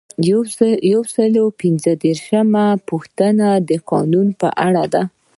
[0.91, 5.03] یو سل او پنځه دیرشمه پوښتنه د قانون په اړه ده.